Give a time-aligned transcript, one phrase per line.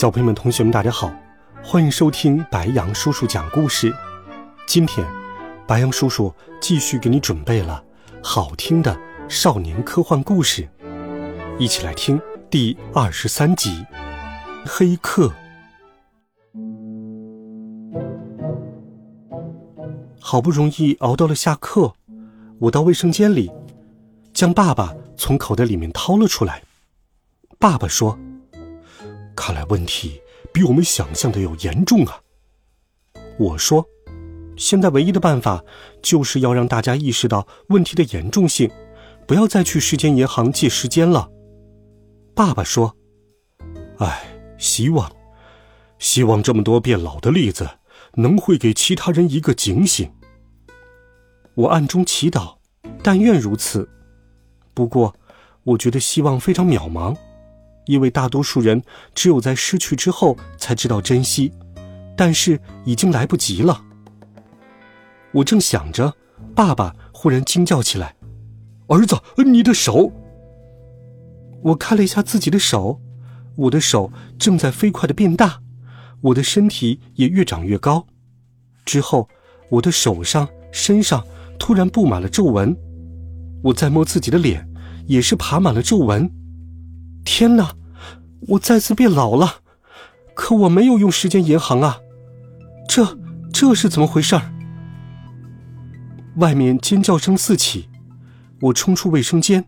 [0.00, 1.12] 小朋友们、同学们，大家好，
[1.62, 3.94] 欢迎收听白羊叔叔讲故事。
[4.66, 5.06] 今天，
[5.66, 7.84] 白羊叔叔继续给你准备了
[8.22, 10.66] 好听的少年科幻故事，
[11.58, 12.18] 一起来听
[12.48, 13.84] 第二十三集
[14.66, 15.28] 《黑客》。
[20.18, 21.92] 好不容易熬到了下课，
[22.58, 23.52] 我到卫生间里，
[24.32, 26.62] 将爸爸从口袋里面掏了出来。
[27.58, 28.18] 爸爸说。
[29.40, 30.20] 看来问题
[30.52, 32.20] 比我们想象的要严重啊！
[33.38, 33.88] 我说，
[34.54, 35.64] 现在唯一的办法
[36.02, 38.70] 就是要让大家意识到问题的严重性，
[39.26, 41.30] 不要再去时间银行借时间了。
[42.34, 42.94] 爸爸说
[43.96, 44.26] ：“哎，
[44.58, 45.10] 希望，
[45.98, 47.66] 希望这么多变老的例子
[48.16, 50.12] 能会给其他人一个警醒。”
[51.56, 52.58] 我暗中祈祷，
[53.02, 53.88] 但愿如此。
[54.74, 55.14] 不过，
[55.64, 57.16] 我觉得希望非常渺茫。
[57.90, 58.80] 因为大多数人
[59.16, 61.52] 只有在失去之后才知道珍惜，
[62.16, 63.84] 但是已经来不及了。
[65.32, 66.14] 我正想着，
[66.54, 68.14] 爸爸忽然惊叫起来
[68.86, 70.12] ：“儿子，你的手！”
[71.62, 73.00] 我看了一下自己的手，
[73.56, 75.60] 我的手正在飞快的变大，
[76.20, 78.06] 我的身体也越长越高。
[78.84, 79.28] 之后，
[79.68, 81.24] 我的手上、身上
[81.58, 82.76] 突然布满了皱纹，
[83.64, 84.68] 我再摸自己的脸，
[85.08, 86.30] 也是爬满了皱纹。
[87.24, 87.74] 天哪！
[88.48, 89.56] 我再次变老了，
[90.34, 92.00] 可我没有用时间银行啊，
[92.88, 93.18] 这
[93.52, 94.52] 这是怎么回事儿？
[96.36, 97.88] 外面尖叫声四起，
[98.60, 99.64] 我冲出卫生间，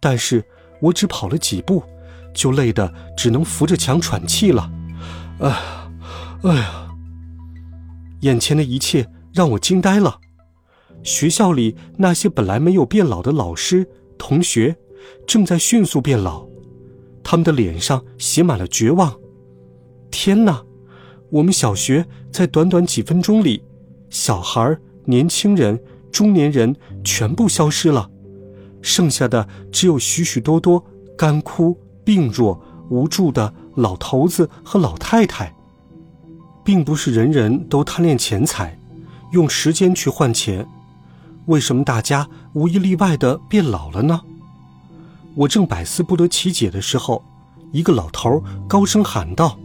[0.00, 0.44] 但是
[0.80, 1.82] 我只跑了几步，
[2.34, 4.70] 就累得只能扶着墙喘气了。
[5.38, 5.90] 哎呀，
[6.42, 6.88] 哎呀！
[8.20, 10.18] 眼前的一切让我惊呆了，
[11.02, 14.76] 学校里那些本来没有变老的老师、同学，
[15.26, 16.51] 正在迅速变老。
[17.22, 19.14] 他们的脸上写满了绝望。
[20.10, 20.62] 天哪！
[21.30, 23.64] 我们小学在短短几分钟里，
[24.10, 28.10] 小孩、年轻人、中年人全部消失了，
[28.82, 30.84] 剩下的只有许许多多
[31.16, 35.54] 干枯、病弱、无助的老头子和老太太。
[36.64, 38.78] 并不是人人都贪恋钱财，
[39.32, 40.66] 用时间去换钱。
[41.46, 44.20] 为什么大家无一例外的变老了呢？
[45.34, 47.24] 我正百思不得其解的时候，
[47.72, 49.58] 一个老头高声喊道：“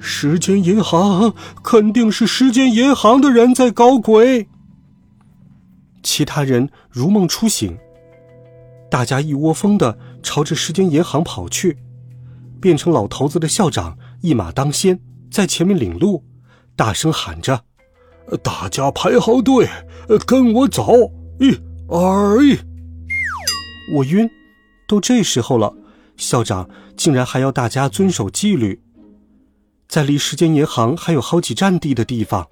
[0.00, 4.48] 时间银行肯定是时间银行的人在搞鬼。”
[6.02, 7.78] 其他人如梦初醒，
[8.90, 11.78] 大家一窝蜂的朝着时间银行跑去。
[12.60, 14.98] 变成老头子的校长一马当先，
[15.30, 16.24] 在前面领路，
[16.74, 17.64] 大声喊着
[18.42, 19.68] ：“大家排好队，
[20.26, 21.12] 跟我走！
[21.38, 21.54] 一、
[21.88, 22.58] 二、一！”
[23.94, 24.30] 我晕。
[24.86, 25.74] 都这时候了，
[26.16, 28.80] 校长竟然还要大家遵守纪律。
[29.88, 32.48] 在离时间银行还有好几站地的地方，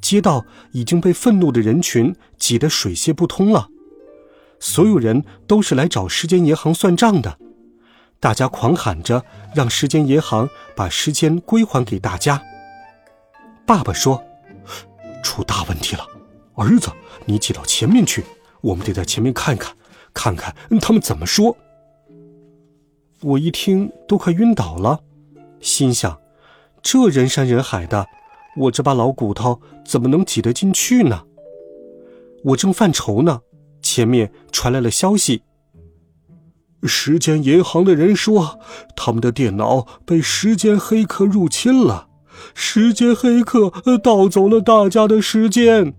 [0.00, 3.68] 街道已经被愤怒的人群挤得水泄不通了。
[4.60, 7.38] 所有人都是来找时间银行算账的，
[8.20, 12.40] 大家狂喊着让时间银行把时间归还给大家。
[13.66, 14.22] 爸爸说
[15.24, 16.06] ：“出大问题了，
[16.54, 16.90] 儿子，
[17.24, 18.24] 你挤到前面去，
[18.60, 19.74] 我们得在前面看看，
[20.12, 21.56] 看看他们怎么说。”
[23.22, 25.00] 我一听都快晕倒了，
[25.60, 26.20] 心想：
[26.82, 28.06] 这人山人海的，
[28.56, 31.22] 我这把老骨头怎么能挤得进去呢？
[32.44, 33.42] 我正犯愁呢，
[33.80, 35.42] 前面传来了消息：
[36.82, 38.58] 时间银行的人说，
[38.96, 42.08] 他们的电脑被时间黑客入侵了，
[42.54, 45.94] 时间黑客盗走了大家的时间。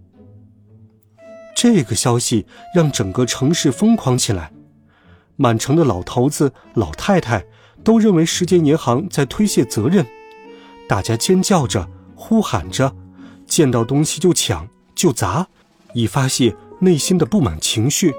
[1.56, 2.46] 这个消息
[2.76, 4.52] 让整个城市疯狂起来。
[5.36, 7.46] 满城的老头子、老太太
[7.84, 10.06] 都认为时间银行在推卸责任，
[10.88, 12.96] 大家尖叫着、呼喊着，
[13.46, 15.48] 见到东西就抢就砸，
[15.94, 18.14] 以发泄内心的不满情绪。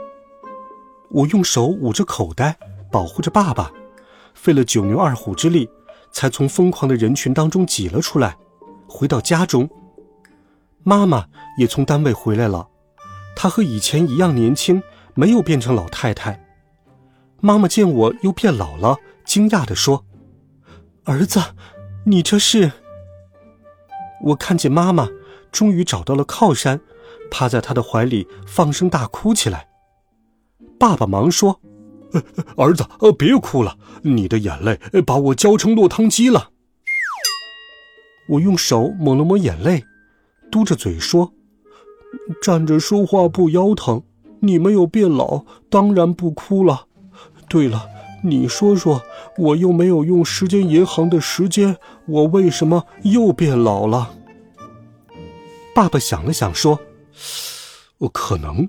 [1.11, 2.59] 我用手捂着口袋，
[2.91, 3.71] 保护着爸爸，
[4.35, 5.69] 费了九牛二虎之力，
[6.11, 8.37] 才从疯狂的人群当中挤了出来，
[8.89, 9.71] 回到家中。
[10.83, 11.27] 妈妈
[11.59, 12.69] 也从单位回来了，
[13.37, 14.83] 她和以前一样年轻，
[15.15, 16.44] 没有变成老太太。
[17.45, 18.97] 妈妈见我又变老了，
[19.27, 20.07] 惊讶地说
[21.05, 21.39] ：“儿子，
[22.07, 22.73] 你这是？
[24.23, 25.11] 我看见妈妈
[25.53, 26.81] 终于找到了靠山，
[27.31, 29.69] 趴在她的怀里放声大哭起来。
[30.79, 31.61] 爸爸忙说
[32.57, 36.49] ：“儿子，呃，别哭了，你的眼泪把我浇成落汤鸡了。”
[38.31, 39.85] 我用手抹了抹眼泪，
[40.51, 41.35] 嘟着嘴说
[42.41, 44.03] ：“站着说话不腰疼，
[44.41, 46.87] 你没有变老，当然不哭了。
[47.49, 47.87] 对了，
[48.23, 49.03] 你说说，
[49.37, 51.77] 我又没有用时间银行的时间，
[52.07, 54.15] 我为什么又变老了？”
[55.75, 56.79] 爸爸想了想说
[57.99, 58.69] ：“哦可能，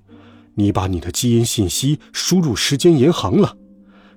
[0.56, 3.56] 你把你的基因信息输入时间银行了，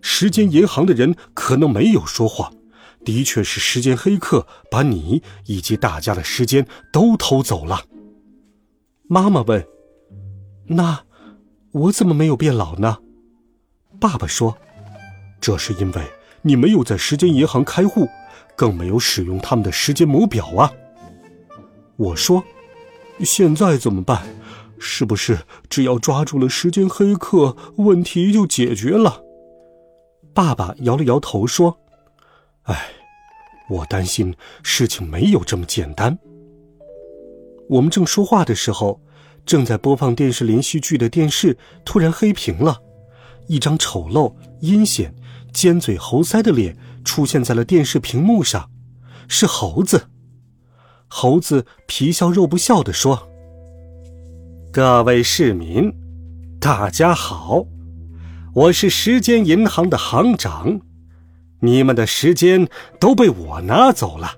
[0.00, 2.52] 时间银行的人可能没有说谎。”
[3.04, 7.84] 的确是时间黑客把你以及大家的时间都偷走了。
[9.08, 9.66] 妈妈问
[10.66, 11.04] ：“那
[11.70, 12.98] 我怎么没有变老呢？”
[14.00, 14.56] 爸爸说
[15.40, 16.02] ：“这是因为
[16.42, 18.08] 你没有在时间银行开户，
[18.56, 20.72] 更没有使用他们的时间魔表啊。”
[21.96, 22.42] 我说
[23.24, 24.26] ：“现在怎么办？
[24.78, 29.22] 是不是只要抓住了时间黑客，问题就解决了？”
[30.32, 31.78] 爸爸摇了摇头说
[32.64, 32.92] ：“哎。”
[33.70, 36.18] 我担心事情没有这么简单。
[37.68, 38.98] 我们正说话的时候，
[39.44, 41.54] 正在播放电视连续剧的电视
[41.84, 42.80] 突然黑屏了，
[43.48, 45.12] 一张丑陋、阴险、
[45.52, 48.70] 尖嘴猴腮的脸出现在了电视屏幕上，
[49.26, 50.08] 是猴子。
[51.08, 53.28] 猴子皮笑肉不笑地说
[54.70, 55.92] ：“各位市民，
[56.60, 57.64] 大家好，
[58.54, 60.80] 我是时间银行的行长。”
[61.60, 62.68] 你们的时间
[63.00, 64.32] 都被我拿走了。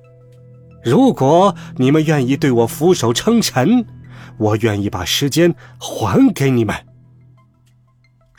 [0.83, 3.85] 如果你们愿意对我俯首称臣，
[4.39, 6.75] 我愿意把时间还给你们。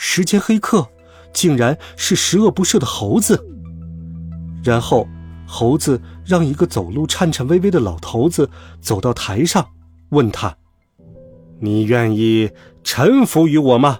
[0.03, 0.87] 时间黑客
[1.31, 3.45] 竟然是十恶不赦的猴子。
[4.63, 5.07] 然后，
[5.47, 8.49] 猴子让一个走路颤颤巍巍的老头子
[8.81, 9.63] 走到台上，
[10.09, 10.57] 问他
[11.61, 12.49] ：“你愿意
[12.83, 13.99] 臣服于我吗？”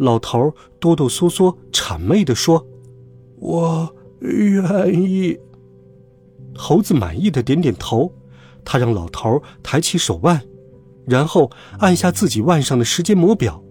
[0.00, 2.66] 老头哆哆嗦嗦、谄媚地说。
[3.38, 5.38] 我愿意。
[6.56, 8.12] 猴子满意的点点头，
[8.64, 10.42] 他让老头抬起手腕，
[11.06, 11.48] 然后
[11.78, 13.63] 按下自己腕上的时间魔表，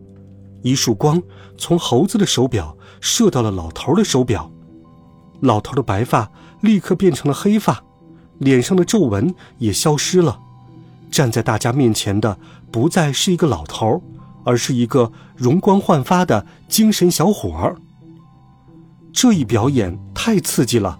[0.63, 1.21] 一束光
[1.57, 4.51] 从猴子的手表射到了老头的手表，
[5.41, 6.31] 老头的白发
[6.61, 7.83] 立刻变成了黑发，
[8.39, 10.39] 脸上的皱纹也消失了。
[11.11, 12.39] 站在大家面前的
[12.71, 14.01] 不再是一个老头，
[14.43, 17.75] 而是一个容光焕发的精神小伙儿。
[19.11, 20.97] 这一表演太刺激了，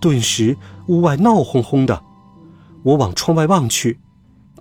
[0.00, 0.56] 顿时
[0.88, 2.02] 屋外闹哄哄的。
[2.82, 3.98] 我往窗外望去，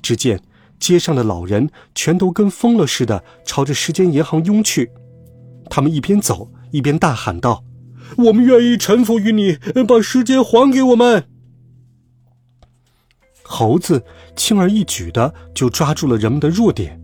[0.01, 0.41] 只见
[0.79, 4.91] 街上的老人全都跟疯了似的朝着时间银行拥去。
[5.69, 7.63] 他们一边走一边大喊道
[8.17, 11.27] ：“我们愿意臣服于你，把时间还给我们。”
[13.43, 14.03] 猴子
[14.35, 17.01] 轻而易举的就抓住了人们的弱点，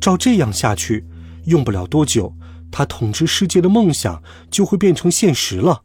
[0.00, 1.04] 照这样下去，
[1.46, 2.34] 用不了多久。
[2.70, 5.82] 他统治世界的梦想就会变成现实了。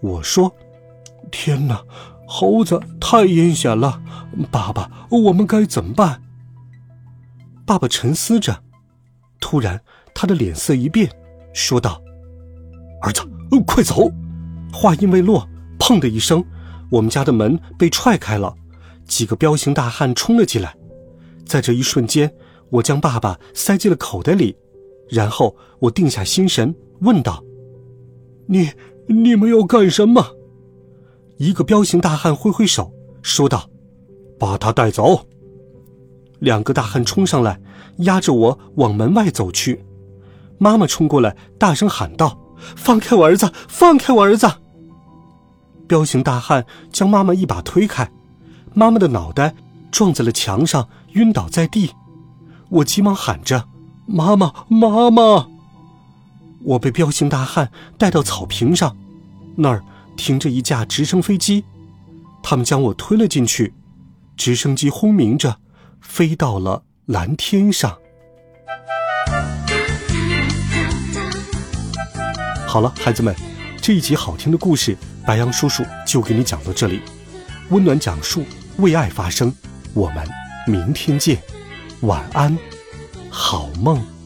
[0.00, 0.54] 我说
[1.32, 1.82] ：“天哪，
[2.32, 4.00] 猴子太阴险了！
[4.52, 6.22] 爸爸，我们该怎么办？”
[7.66, 8.62] 爸爸沉思着，
[9.40, 9.82] 突然
[10.14, 11.10] 他的脸色一变，
[11.52, 12.00] 说道
[13.02, 13.22] ：“儿子，
[13.66, 14.08] 快走！”
[14.72, 15.44] 话音未落，
[15.76, 16.44] 砰的一声，
[16.88, 18.54] 我们家的门被踹开了，
[19.04, 20.72] 几个彪形大汉冲了进来。
[21.44, 22.32] 在这一瞬间，
[22.70, 24.56] 我将爸爸塞进了口袋里。
[25.08, 27.42] 然后我定下心神，问道
[28.46, 28.70] ：“你
[29.08, 30.24] 你们要干什么？”
[31.40, 32.92] 一个彪形大汉挥挥手，
[33.22, 33.66] 说道
[34.38, 35.26] ：“把他带走。”
[36.38, 37.58] 两个大汉冲上来，
[38.00, 39.82] 压着我往门外走去。
[40.58, 42.38] 妈妈冲过来，大声喊道
[42.76, 43.50] ：“放开我儿子！
[43.68, 44.46] 放开我儿子！”
[45.88, 48.12] 彪形大汉将妈妈一把推开，
[48.74, 49.54] 妈妈的脑袋
[49.90, 51.90] 撞在了墙上，晕倒在地。
[52.68, 53.64] 我急忙喊着。
[54.04, 55.48] 妈妈，妈妈！
[56.64, 58.94] 我被彪形大汉带到草坪上，
[59.56, 59.82] 那儿
[60.20, 61.64] 停着一架直升飞机，
[62.42, 63.72] 他们将我推了进去。
[64.36, 65.56] 直升机轰鸣着，
[66.02, 67.96] 飞到了蓝天上。
[72.66, 73.34] 好了，孩子们，
[73.80, 74.94] 这一集好听的故事，
[75.26, 77.00] 白羊叔叔就给你讲到这里。
[77.70, 78.44] 温暖讲述，
[78.76, 79.50] 为爱发声。
[79.94, 80.28] 我们
[80.66, 81.42] 明天见，
[82.02, 82.56] 晚安。
[83.30, 84.19] 好梦。